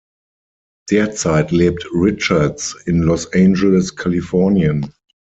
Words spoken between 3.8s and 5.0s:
Kalifornien.